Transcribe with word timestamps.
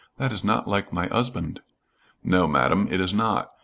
That 0.17 0.31
is 0.31 0.43
not 0.43 0.67
like 0.67 0.91
my 0.91 1.07
'usband.' 1.09 1.61
'No, 2.23 2.47
Madam, 2.47 2.87
it 2.89 2.99
is 2.99 3.13
not. 3.13 3.51